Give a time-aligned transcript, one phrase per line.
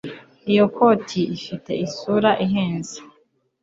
[0.51, 2.97] Iyo koti ifite isura ihenze